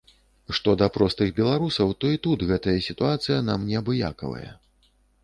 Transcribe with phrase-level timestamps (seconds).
[0.59, 4.49] Што да простых беларусаў, то і тут гэтая сітуацыя нам неабыякавая.